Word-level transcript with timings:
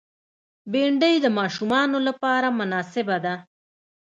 بېنډۍ 0.71 1.15
د 1.21 1.27
ماشومانو 1.39 1.97
لپاره 2.07 2.47
مناسبه 2.59 3.17
ده 3.25 3.35